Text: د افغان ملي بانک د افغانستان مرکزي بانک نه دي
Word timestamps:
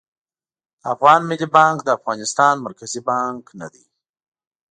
د 0.81 0.83
افغان 0.93 1.21
ملي 1.29 1.47
بانک 1.55 1.77
د 1.83 1.89
افغانستان 1.97 2.55
مرکزي 2.65 3.01
بانک 3.09 3.43
نه 3.59 3.67
دي 3.73 3.85